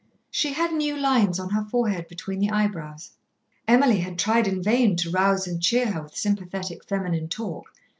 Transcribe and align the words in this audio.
She 0.31 0.53
had 0.53 0.73
new 0.73 0.97
lines 0.97 1.39
on 1.39 1.51
her 1.51 1.63
forehead 1.63 2.07
between 2.07 2.39
the 2.39 2.49
eyebrows. 2.49 3.11
Emily 3.67 3.99
had 3.99 4.17
tried 4.17 4.47
in 4.47 4.63
vain 4.63 4.95
to 4.95 5.11
rouse 5.11 5.45
and 5.45 5.61
cheer 5.61 5.91
her 5.91 6.01
with 6.01 6.17
sympathetic 6.17 6.83
feminine 6.85 7.27
talk. 7.27 7.71